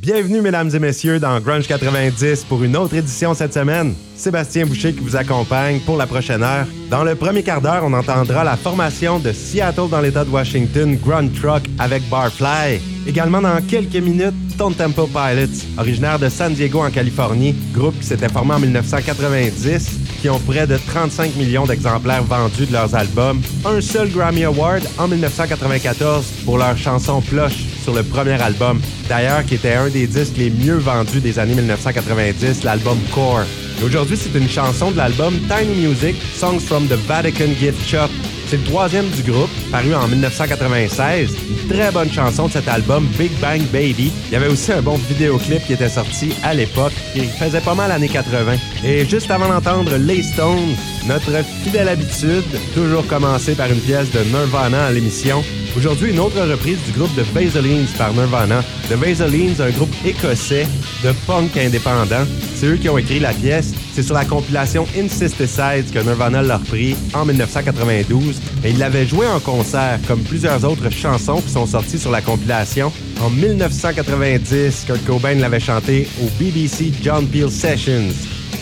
[0.00, 3.92] Bienvenue, mesdames et messieurs, dans Grunge 90 pour une autre édition cette semaine.
[4.16, 6.66] Sébastien Boucher qui vous accompagne pour la prochaine heure.
[6.88, 10.98] Dans le premier quart d'heure, on entendra la formation de Seattle dans l'État de Washington,
[11.04, 12.80] Grunt Truck avec Barfly.
[13.06, 18.06] Également dans quelques minutes, Stone Temple Pilots, originaire de San Diego en Californie, groupe qui
[18.06, 23.42] s'était formé en 1990, qui ont près de 35 millions d'exemplaires vendus de leurs albums,
[23.66, 29.44] un seul Grammy Award en 1994 pour leur chanson Plush sur le premier album, d'ailleurs
[29.44, 33.44] qui était un des disques les mieux vendus des années 1990, l'album Core.
[33.84, 38.10] Aujourd'hui, c'est une chanson de l'album Tiny Music, Songs from the Vatican Gift Shop,
[38.50, 41.36] c'est le troisième du groupe, paru en 1996.
[41.48, 44.10] Une très bonne chanson de cet album, Big Bang Baby.
[44.26, 47.76] Il y avait aussi un bon vidéoclip qui était sorti à l'époque, qui faisait pas
[47.76, 48.56] mal l'année 80.
[48.84, 50.74] Et juste avant d'entendre Les Stones,
[51.06, 52.42] notre fidèle habitude,
[52.74, 55.44] toujours commencer par une pièce de Nirvana à l'émission,
[55.76, 58.62] Aujourd'hui, une autre reprise du groupe de Vaselines par Nirvana.
[58.88, 60.66] The Vaselines, un groupe écossais
[61.04, 62.26] de punk indépendant.
[62.56, 63.72] C'est eux qui ont écrit la pièce.
[63.94, 68.40] C'est sur la compilation Incesticides que Nirvana l'a repris en 1992.
[68.64, 72.20] Et ils l'avaient joué en concert, comme plusieurs autres chansons qui sont sorties sur la
[72.20, 72.92] compilation.
[73.22, 78.12] En 1990, Kurt Cobain l'avait chanté au BBC John Peel Sessions.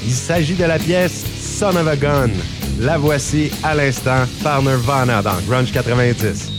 [0.05, 1.25] Il s'agit de la pièce
[1.59, 2.31] Son of a Gun.
[2.81, 6.58] La voici à l'instant par Nirvana dans Grunge 90.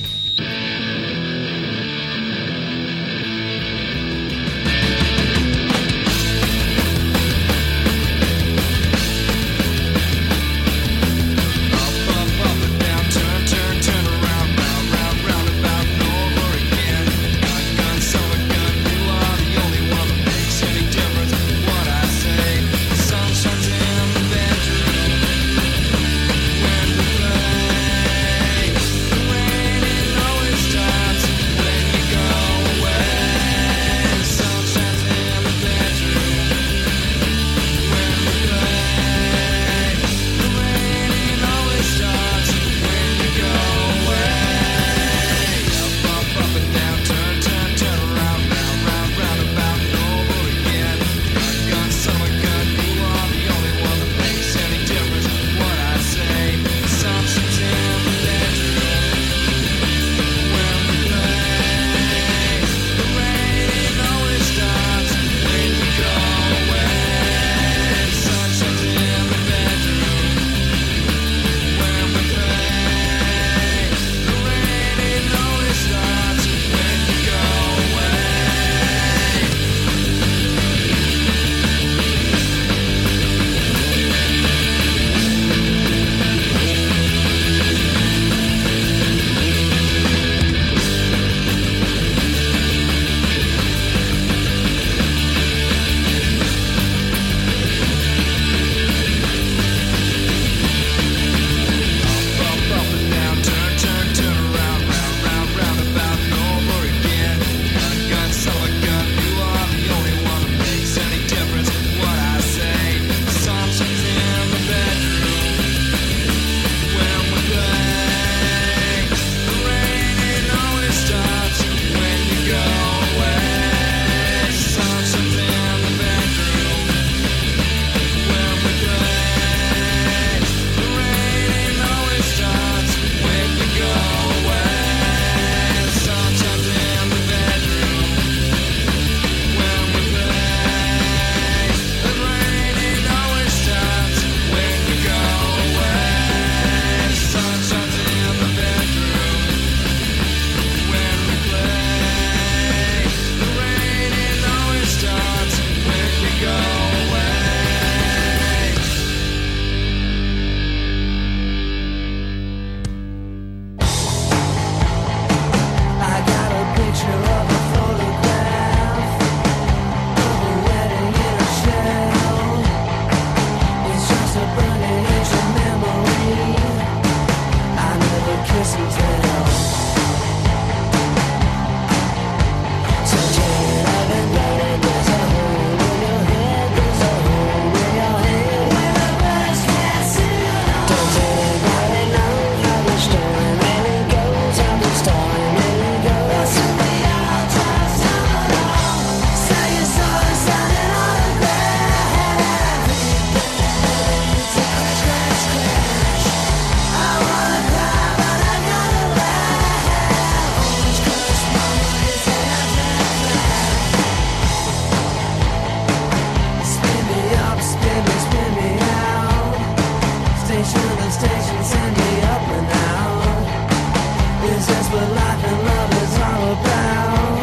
[224.91, 227.39] But life and love is all about.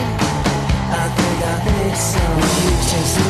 [0.90, 3.25] I think I.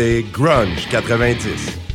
[0.00, 1.89] Écoutez Grunge 90.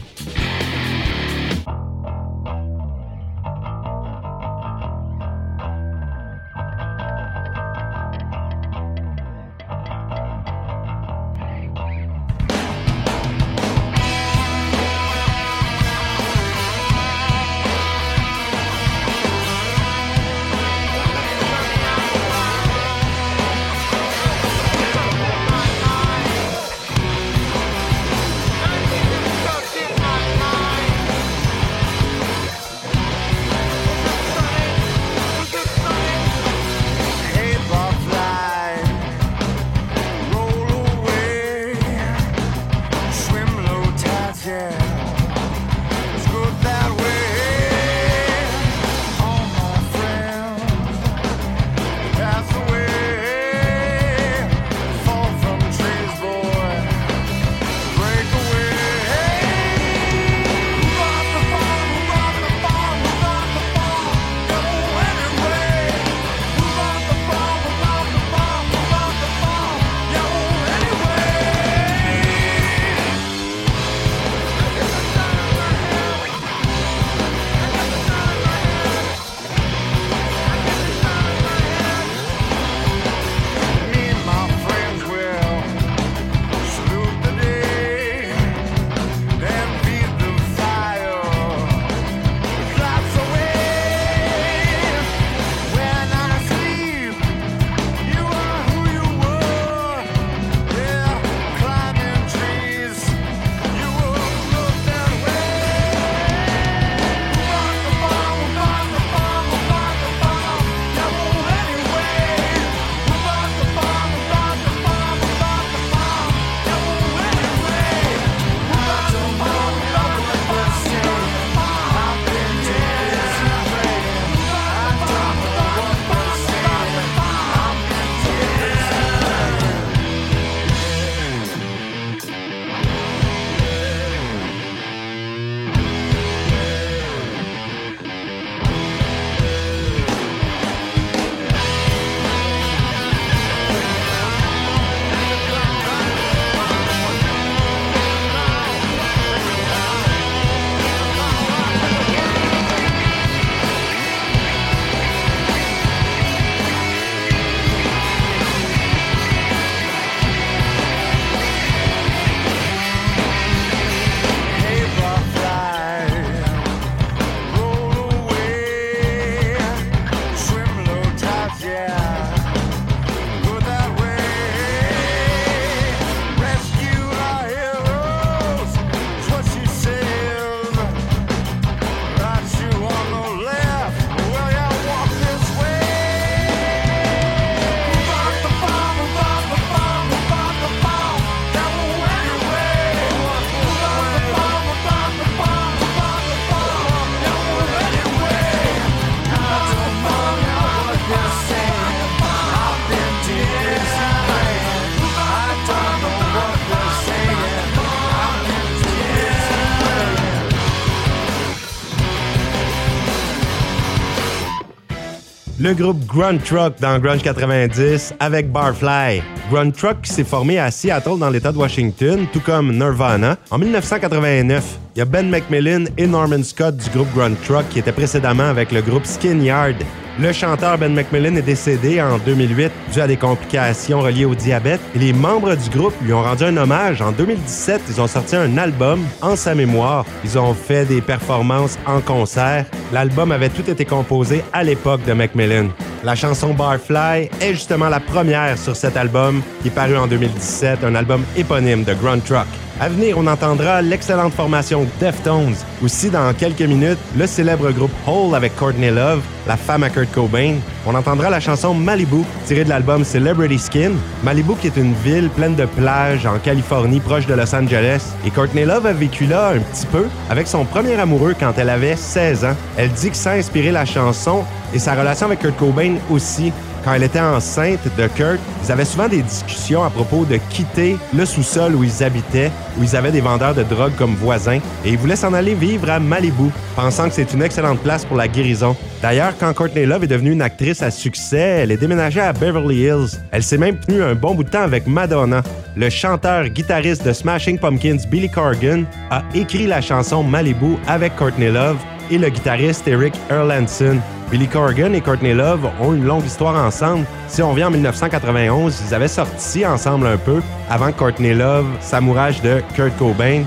[215.65, 219.23] Le groupe Grunt Truck dans Grunge 90 avec Barfly.
[219.49, 224.77] Grunt Truck s'est formé à Seattle dans l'État de Washington, tout comme Nirvana, en 1989.
[224.95, 228.43] Il y a Ben McMillan et Norman Scott du groupe Grunt Truck qui étaient précédemment
[228.43, 229.77] avec le groupe Skin Yard.
[230.17, 234.79] Le chanteur Ben McMillan est décédé en 2008 dû à des complications reliées au diabète
[234.95, 237.01] et les membres du groupe lui ont rendu un hommage.
[237.01, 240.05] En 2017, ils ont sorti un album en sa mémoire.
[240.23, 242.65] Ils ont fait des performances en concert.
[242.93, 245.67] L'album avait tout été composé à l'époque de McMillan.
[246.01, 250.85] La chanson Barfly est justement la première sur cet album qui est paru en 2017,
[250.85, 252.47] un album éponyme de Grunt Truck.
[252.77, 255.55] À venir, on entendra l'excellente formation Deftones.
[255.81, 260.11] Aussi, dans quelques minutes, le célèbre groupe Hole avec Courtney Love, la femme à Kurt
[260.11, 260.55] Cobain.
[260.85, 263.91] On entendra la chanson Malibu, tirée de l'album Celebrity Skin.
[264.25, 268.13] Malibu qui est une ville pleine de plages en Californie, proche de Los Angeles.
[268.25, 271.69] Et Courtney Love a vécu là un petit peu avec son premier amoureux quand elle
[271.69, 272.55] avait 16 ans.
[272.75, 276.51] Elle dit que ça a inspiré la chanson et sa relation avec Kurt Cobain aussi
[276.85, 280.97] quand elle était enceinte de Kurt, ils avaient souvent des discussions à propos de quitter
[281.15, 284.91] le sous-sol où ils habitaient, où ils avaient des vendeurs de drogue comme voisins, et
[284.91, 288.27] ils voulaient s'en aller vivre à Malibu, pensant que c'est une excellente place pour la
[288.27, 288.75] guérison.
[289.01, 292.83] D'ailleurs, quand Courtney Love est devenue une actrice à succès, elle est déménagée à Beverly
[292.83, 293.19] Hills.
[293.31, 295.41] Elle s'est même tenue un bon bout de temps avec Madonna.
[295.75, 301.77] Le chanteur-guitariste de Smashing Pumpkins, Billy Corgan, a écrit la chanson Malibu avec Courtney Love
[302.11, 303.99] et le guitariste Eric Erlandson.
[304.31, 307.05] Billy Corgan et Courtney Love ont une longue histoire ensemble.
[307.27, 312.41] Si on vient en 1991, ils avaient sorti ensemble un peu avant Courtney Love s'amourage
[312.41, 313.43] de Kurt Cobain.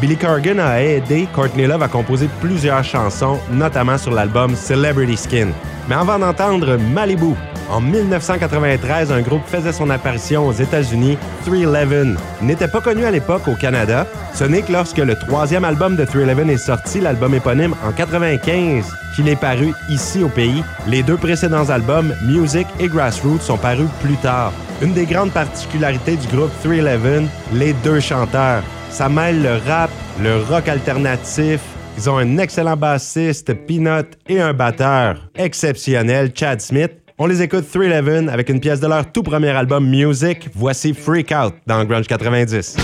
[0.00, 5.48] Billy Corgan a aidé Courtney Love à composer plusieurs chansons, notamment sur l'album Celebrity Skin.
[5.88, 7.34] Mais avant d'entendre Malibu,
[7.70, 12.16] en 1993, un groupe faisait son apparition aux États-Unis, 311.
[12.42, 14.06] N'était pas connu à l'époque au Canada.
[14.34, 18.92] Ce n'est que lorsque le troisième album de 311 est sorti, l'album éponyme en 95,
[19.14, 20.64] qu'il est paru ici au pays.
[20.86, 24.52] Les deux précédents albums, Music et Grassroots, sont parus plus tard.
[24.82, 28.62] Une des grandes particularités du groupe 311, les deux chanteurs.
[28.90, 31.60] Ça mêle le rap, le rock alternatif,
[31.96, 36.92] ils ont un excellent bassiste, Peanut, et un batteur exceptionnel, Chad Smith.
[37.22, 40.48] On les écoute 311 avec une pièce de leur tout premier album Music.
[40.54, 42.78] Voici Freak Out dans Grunge 90.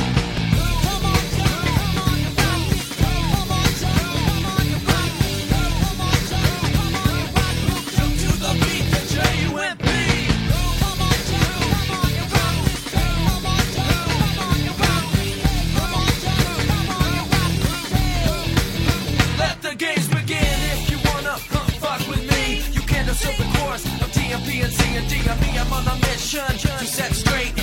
[21.98, 25.86] I'm on a mission to set straight the DMP and Z and me, I'm on
[25.86, 26.40] a mission.
[26.58, 27.55] To set straight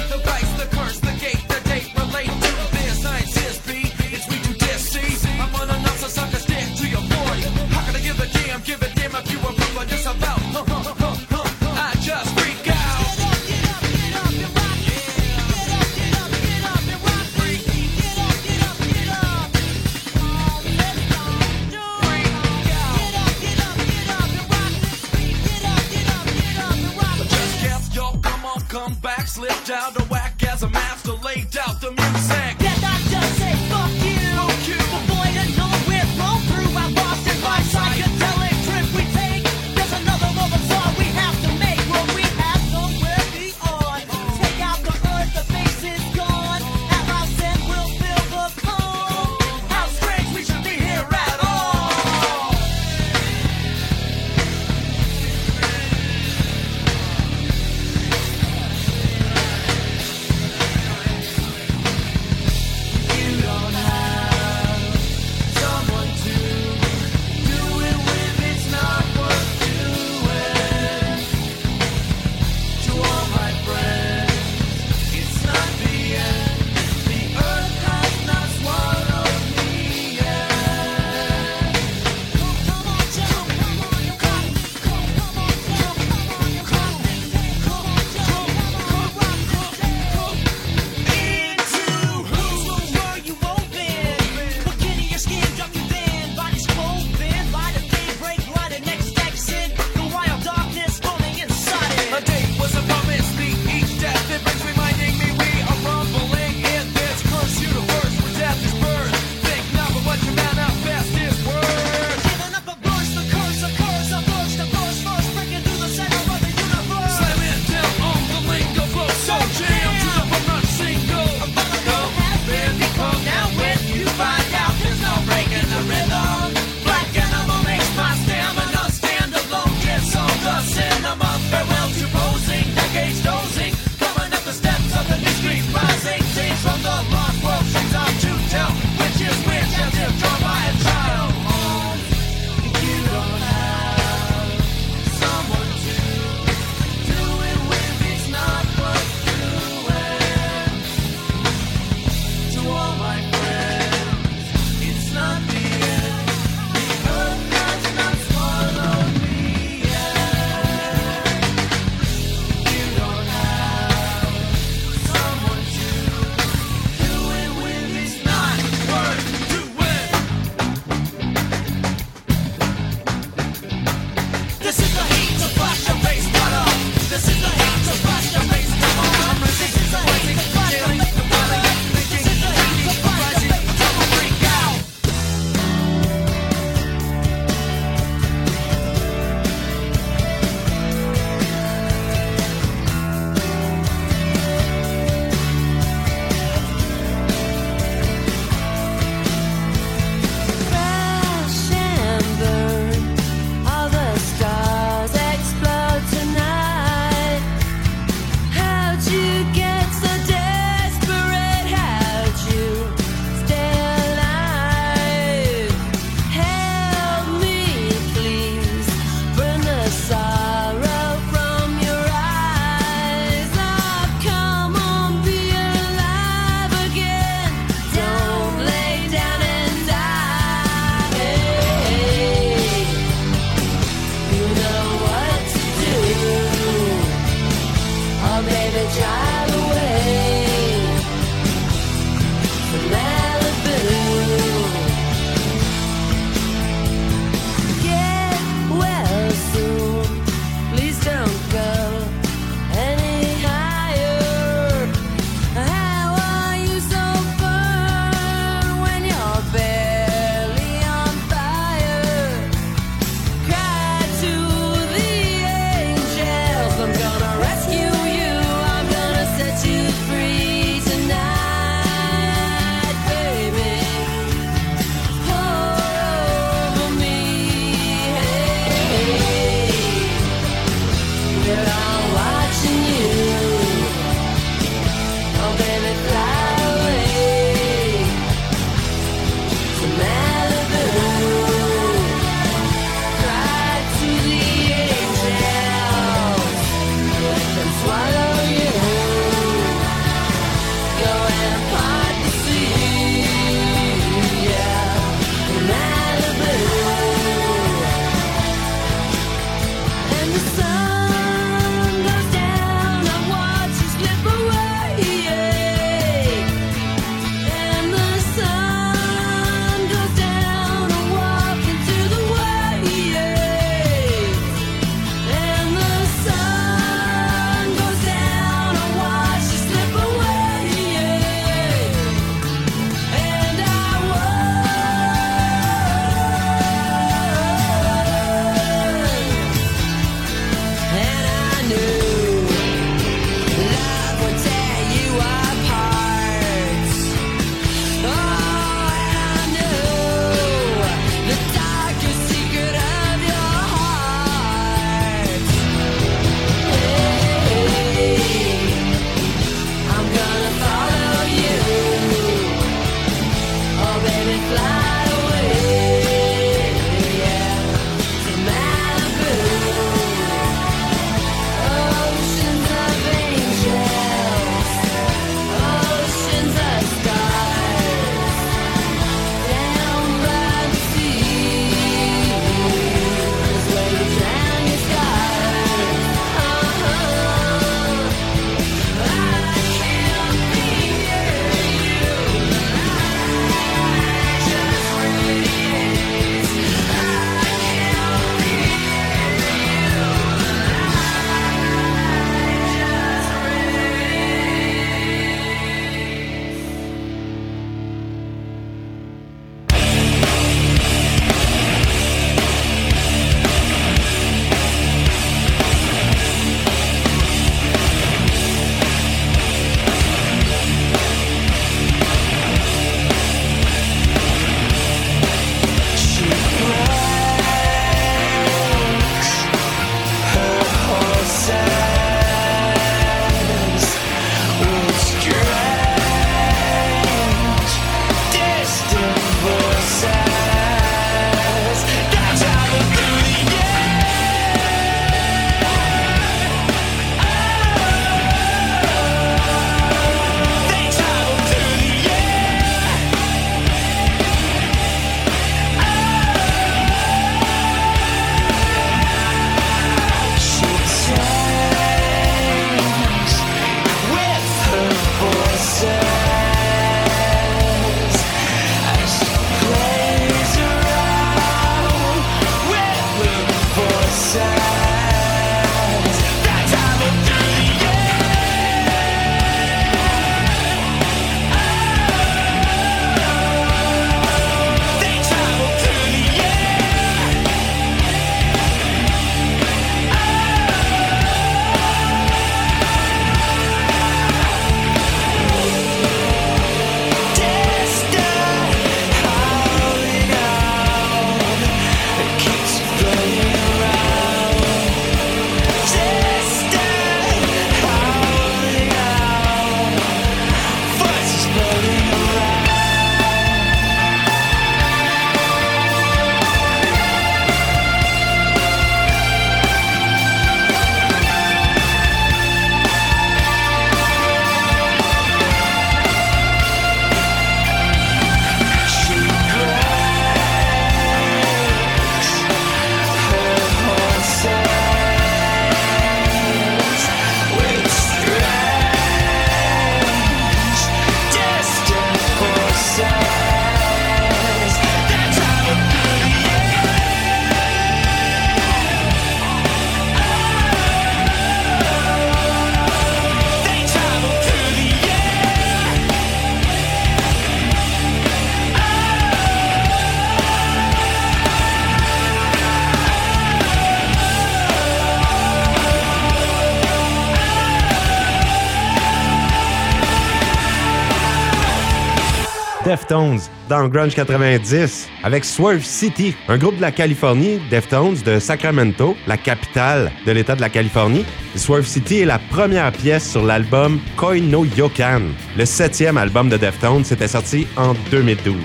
[573.81, 580.11] Grunge 90 avec Swerve City, un groupe de la Californie, Deftones de Sacramento, la capitale
[580.25, 581.25] de l'État de la Californie.
[581.55, 585.21] Swerve City est la première pièce sur l'album Koi no Yokan,
[585.57, 588.55] le septième album de Deftones, c'était sorti en 2012.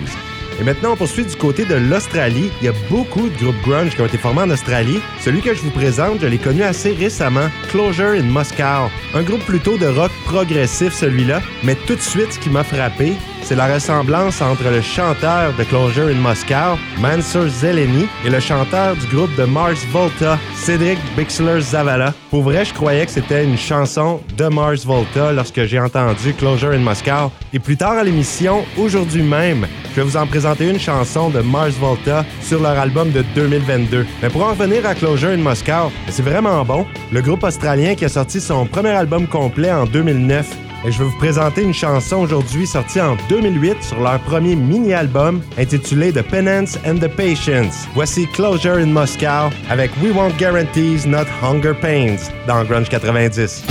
[0.60, 2.50] Et maintenant, on poursuit du côté de l'Australie.
[2.60, 4.98] Il y a beaucoup de groupes grunge qui ont été formés en Australie.
[5.20, 8.90] Celui que je vous présente, je l'ai connu assez récemment, Closure in Moscow.
[9.14, 11.42] Un groupe plutôt de rock progressif, celui-là.
[11.62, 13.12] Mais tout de suite, ce qui m'a frappé,
[13.48, 18.94] c'est la ressemblance entre le chanteur de Closure in Moscow, Mansur Zeleny, et le chanteur
[18.94, 22.12] du groupe de Mars Volta, Cedric Bixler Zavala.
[22.28, 26.72] Pour vrai, je croyais que c'était une chanson de Mars Volta lorsque j'ai entendu Closure
[26.72, 27.32] in Moscow.
[27.54, 31.40] Et plus tard à l'émission, aujourd'hui même, je vais vous en présenter une chanson de
[31.40, 34.06] Mars Volta sur leur album de 2022.
[34.22, 36.84] Mais pour en revenir à Closure in Moscow, c'est vraiment bon.
[37.10, 41.04] Le groupe australien qui a sorti son premier album complet en 2009 et je vais
[41.04, 46.78] vous présenter une chanson aujourd'hui sortie en 2008 sur leur premier mini-album intitulé The Penance
[46.86, 47.86] and the Patience.
[47.94, 53.64] Voici Closure in Moscow avec We Want Guarantees Not Hunger Pains dans Grunge 90.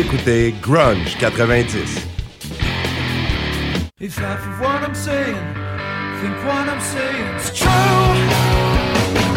[0.00, 1.78] Écoutez Grunge 90.
[4.00, 5.36] If half of what I'm saying,
[6.22, 9.29] think what I'm saying is true.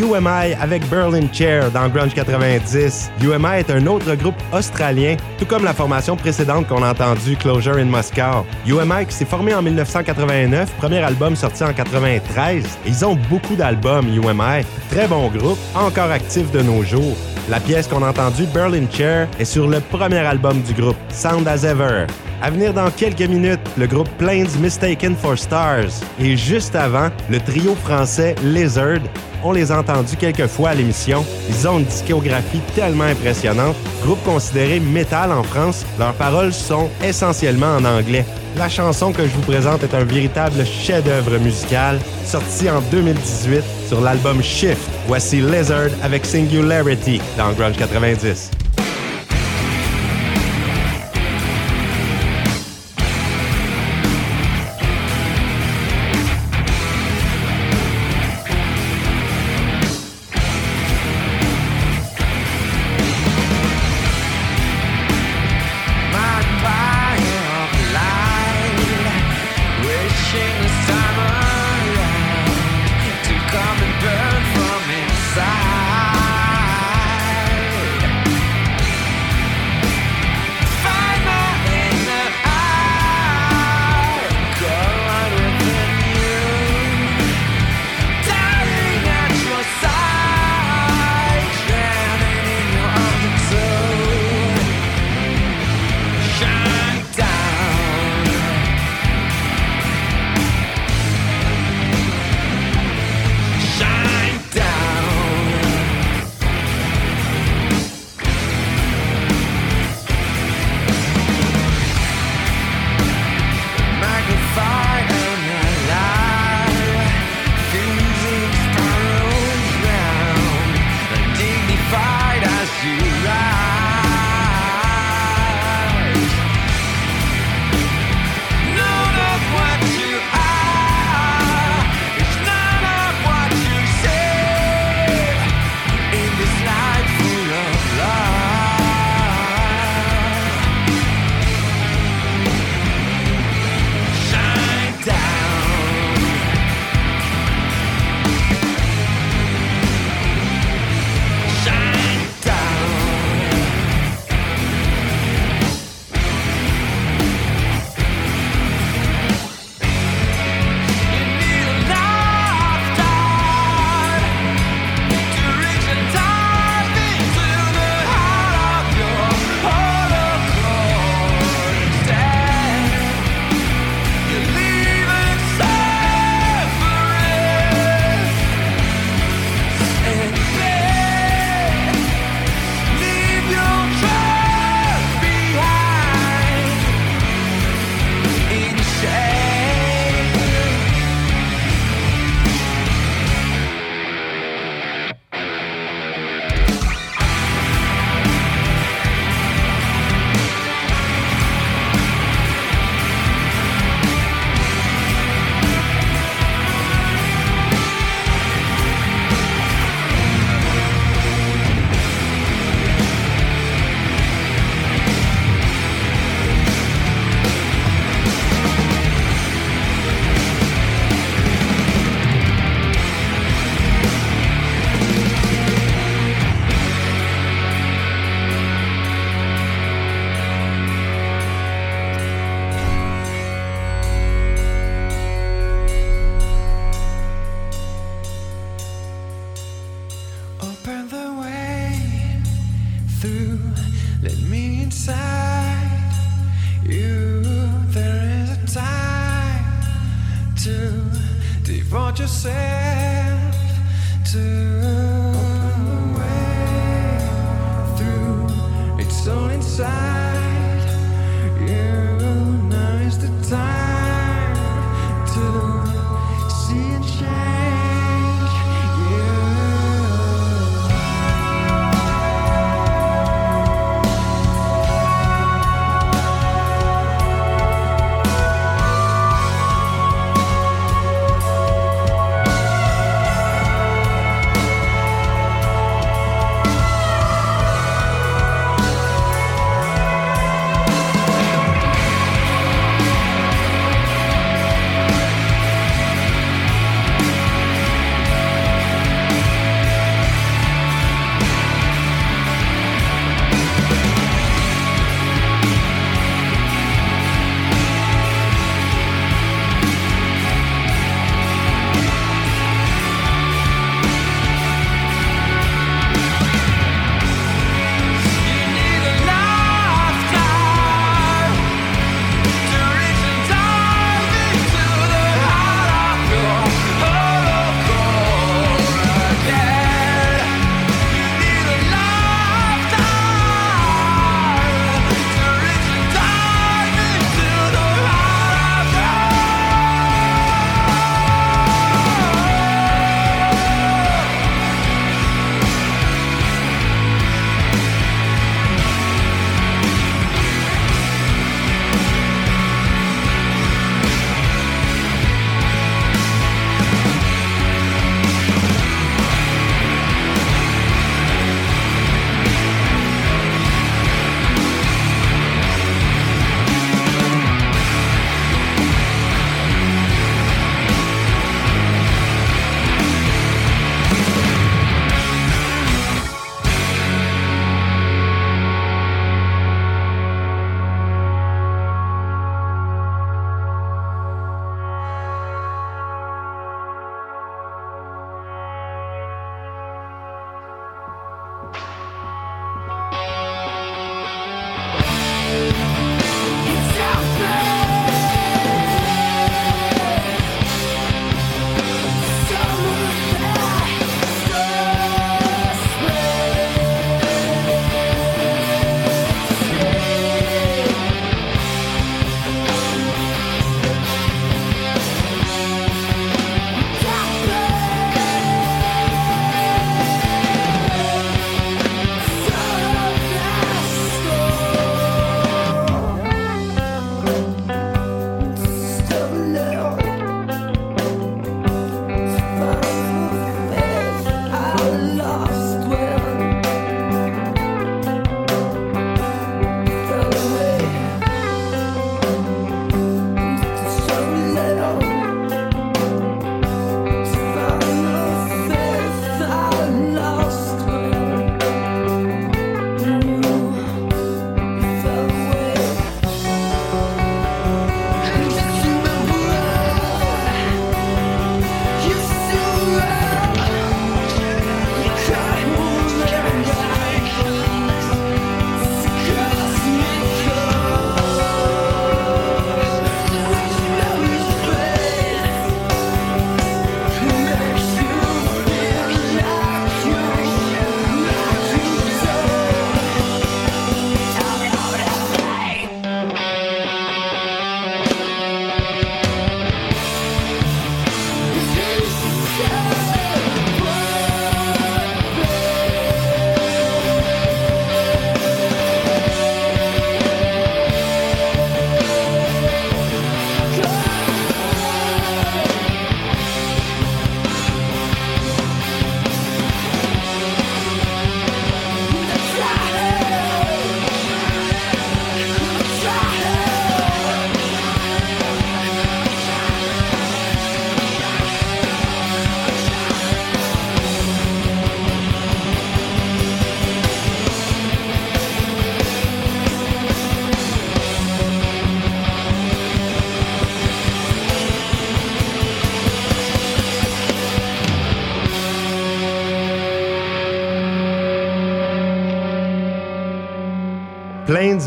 [0.00, 3.10] UMI avec Berlin Chair dans Grunge 90.
[3.22, 7.76] UMI est un autre groupe australien, tout comme la formation précédente qu'on a entendue, Closure
[7.76, 8.46] in Moscow.
[8.66, 12.64] UMI qui s'est formé en 1989, premier album sorti en 93.
[12.86, 14.64] Ils ont beaucoup d'albums, UMI.
[14.90, 17.16] Très bon groupe, encore actif de nos jours.
[17.50, 21.46] La pièce qu'on a entendue, Berlin Chair, est sur le premier album du groupe, Sound
[21.46, 22.06] as Ever.
[22.40, 25.90] À venir dans quelques minutes, le groupe Plains Mistaken for Stars.
[26.18, 29.00] Et juste avant, le trio français Lizard
[29.44, 31.24] on les a entendus quelques fois à l'émission.
[31.48, 33.76] Ils ont une discographie tellement impressionnante.
[34.04, 38.24] Groupe considéré métal en France, leurs paroles sont essentiellement en anglais.
[38.56, 44.00] La chanson que je vous présente est un véritable chef-d'œuvre musical, sorti en 2018 sur
[44.00, 44.88] l'album Shift.
[45.06, 48.50] Voici Lizard avec Singularity dans Grunge 90.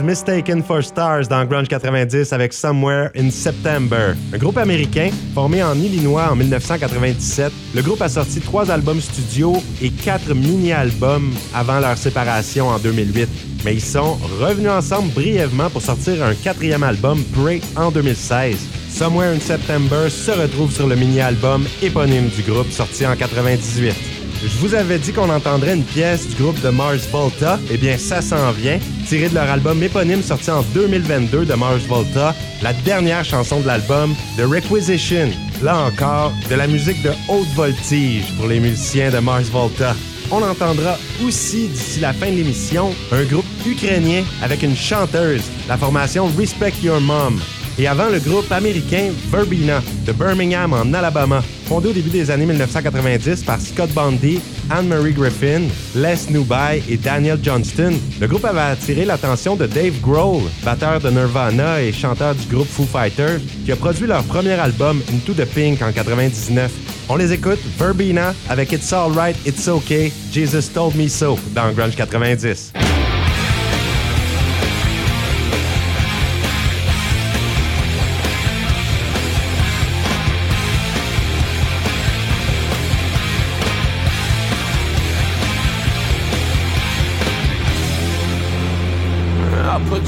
[0.03, 4.13] Mistaken for Stars dans Grunge 90 avec Somewhere in September.
[4.33, 9.53] Un groupe américain formé en Illinois en 1997, le groupe a sorti trois albums studio
[9.81, 13.29] et quatre mini-albums avant leur séparation en 2008.
[13.63, 18.57] Mais ils sont revenus ensemble brièvement pour sortir un quatrième album, Pray, en 2016.
[18.89, 24.12] Somewhere in September se retrouve sur le mini-album éponyme du groupe sorti en 98.
[24.45, 27.57] Je vous avais dit qu'on entendrait une pièce du groupe de Mars Volta.
[27.71, 28.77] Eh bien, ça s'en vient.
[29.07, 33.67] Tiré de leur album éponyme sorti en 2022 de Mars Volta, la dernière chanson de
[33.67, 35.29] l'album, The Requisition.
[35.61, 39.95] Là encore, de la musique de haute voltige pour les musiciens de Mars Volta.
[40.29, 45.77] On entendra aussi d'ici la fin de l'émission un groupe ukrainien avec une chanteuse, la
[45.77, 47.39] formation Respect Your Mom
[47.77, 52.45] et avant le groupe américain Verbena de Birmingham en Alabama, fondé au début des années
[52.45, 55.63] 1990 par Scott Bundy, Anne-Marie Griffin,
[55.95, 57.93] Les Newby et Daniel Johnston.
[58.19, 62.67] Le groupe avait attiré l'attention de Dave Grohl, batteur de Nirvana et chanteur du groupe
[62.67, 66.71] Foo Fighters, qui a produit leur premier album Into the Pink en 99.
[67.09, 71.95] On les écoute, Verbena avec It's Alright, It's Okay, Jesus Told Me So dans Grunge
[71.95, 72.73] 90.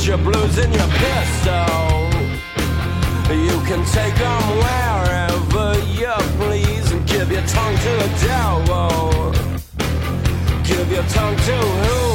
[0.07, 2.09] Your blues in your pistol.
[3.33, 9.31] You can take them wherever you please and give your tongue to the devil.
[10.63, 12.14] Give your tongue to whoever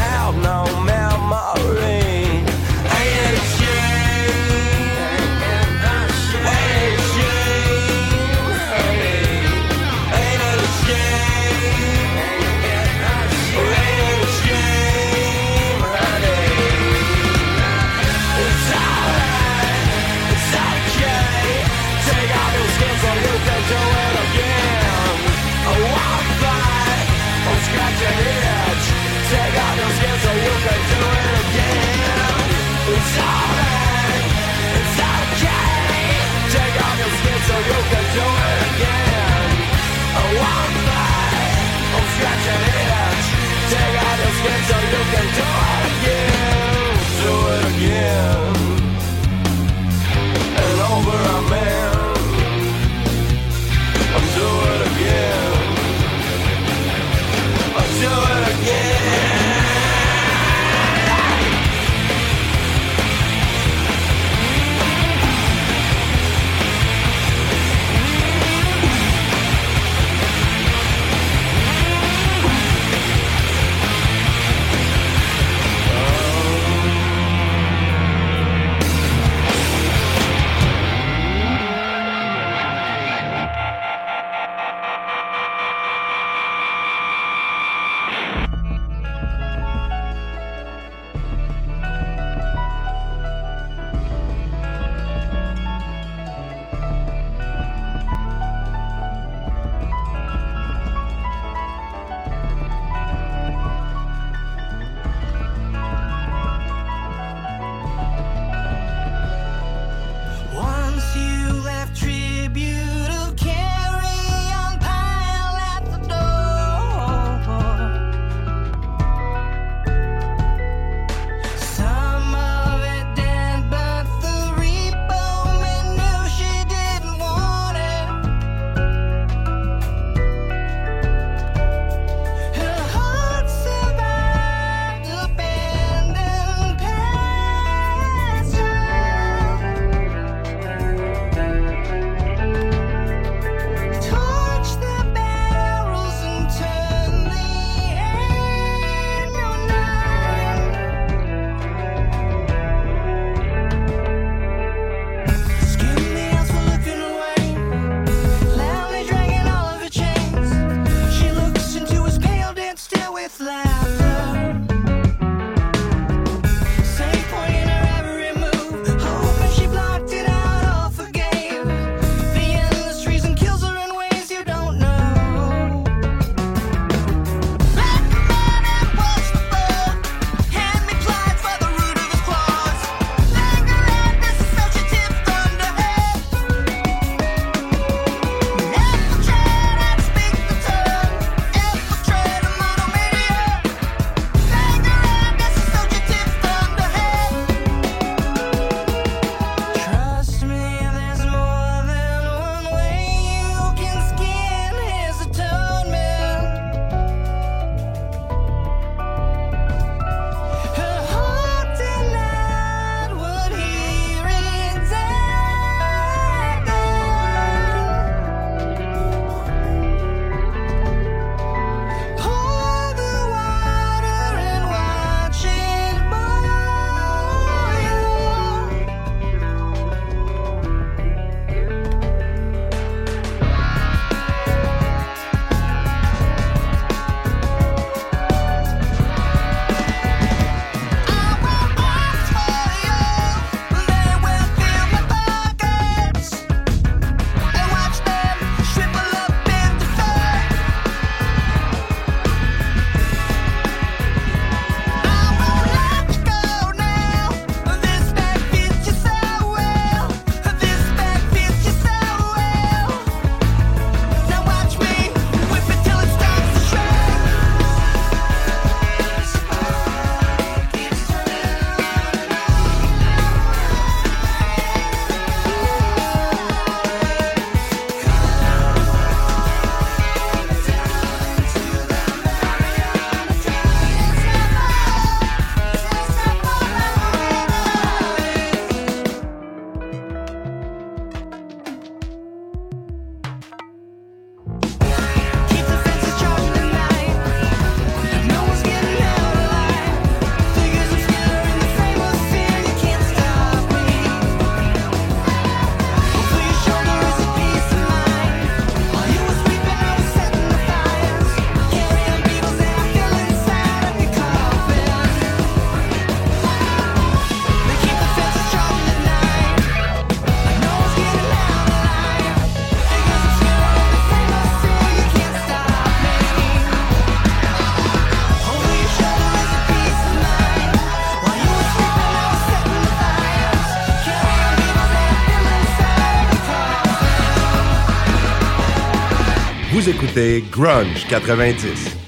[339.71, 342.00] Vous écoutez Grunge 90.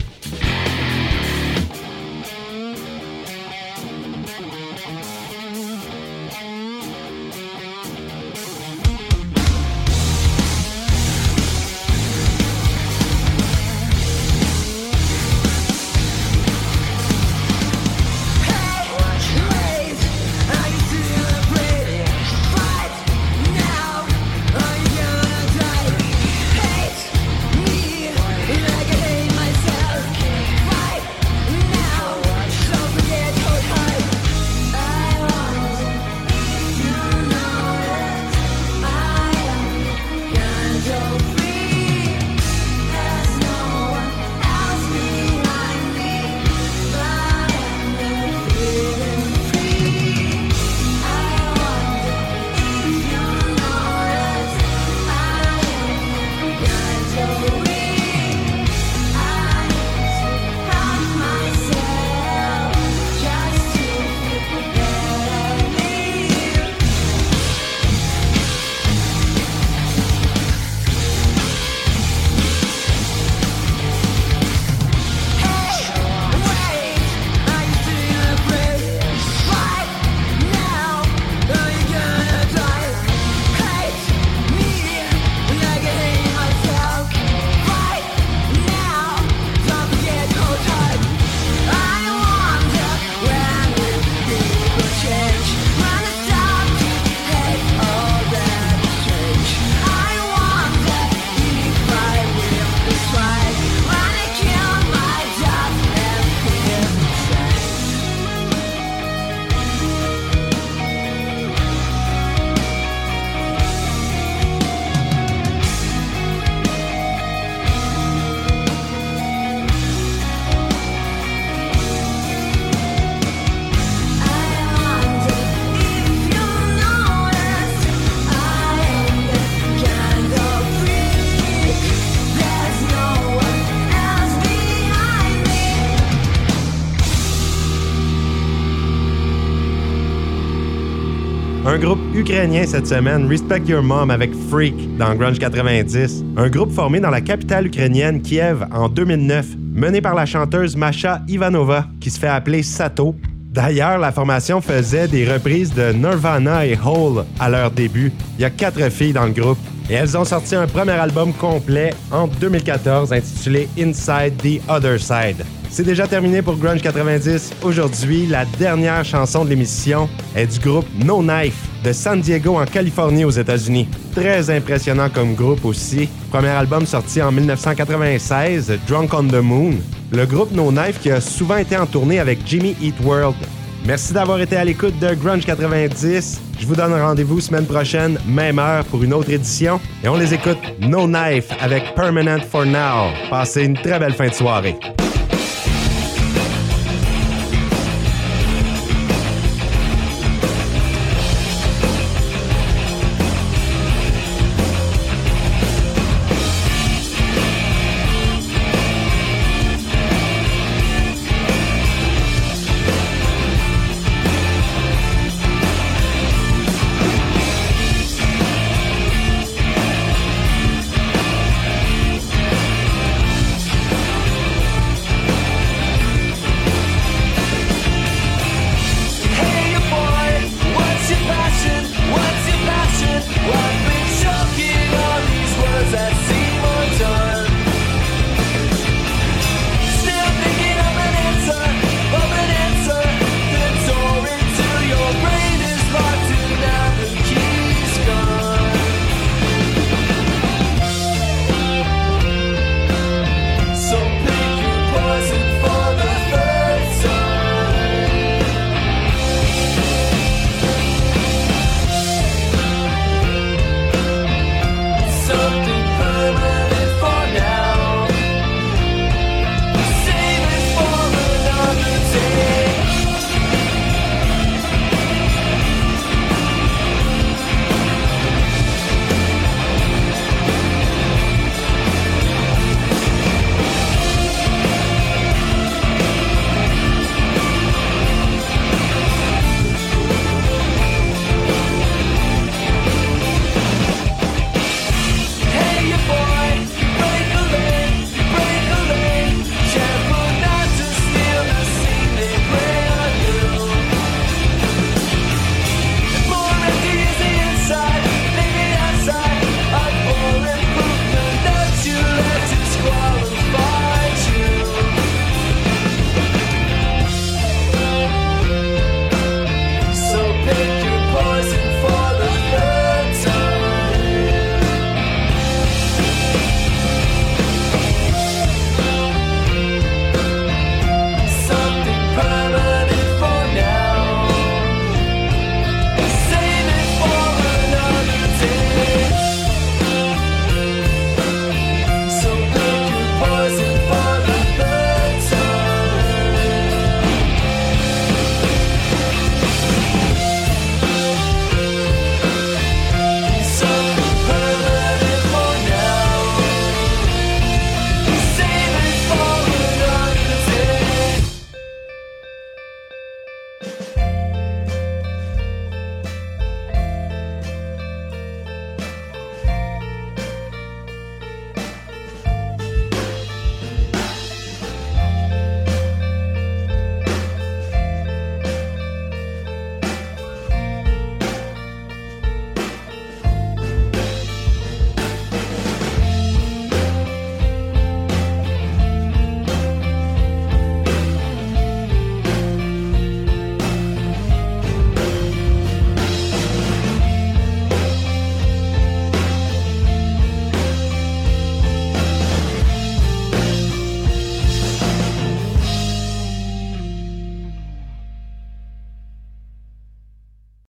[141.83, 146.23] Groupe ukrainien cette semaine, Respect Your Mom avec Freak dans Grunge 90.
[146.37, 151.21] Un groupe formé dans la capitale ukrainienne, Kiev, en 2009, mené par la chanteuse Masha
[151.27, 153.15] Ivanova, qui se fait appeler Sato.
[153.51, 158.13] D'ailleurs, la formation faisait des reprises de Nirvana et Hole à leur début.
[158.37, 159.59] Il y a quatre filles dans le groupe.
[159.89, 165.43] Et elles ont sorti un premier album complet en 2014 intitulé Inside the Other Side.
[165.73, 167.53] C'est déjà terminé pour Grunge 90.
[167.63, 172.65] Aujourd'hui, la dernière chanson de l'émission est du groupe No Knife de San Diego en
[172.65, 173.87] Californie aux États-Unis.
[174.13, 176.09] Très impressionnant comme groupe aussi.
[176.29, 179.73] Premier album sorti en 1996, Drunk on the Moon.
[180.11, 183.35] Le groupe No Knife qui a souvent été en tournée avec Jimmy Eat World.
[183.83, 186.39] Merci d'avoir été à l'écoute de Grunge 90.
[186.59, 189.81] Je vous donne rendez-vous semaine prochaine, même heure, pour une autre édition.
[190.03, 193.11] Et on les écoute No Knife avec Permanent for Now.
[193.31, 194.77] Passez une très belle fin de soirée.